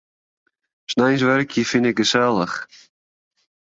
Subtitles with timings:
[0.91, 2.55] Sneins wurkje fyn ik gesellich.